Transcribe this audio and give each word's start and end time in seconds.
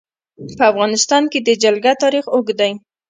په 0.57 0.63
افغانستان 0.71 1.23
کې 1.31 1.39
د 1.41 1.49
جلګه 1.63 1.93
تاریخ 2.03 2.25
اوږد 2.35 2.55
دی. 2.59 2.71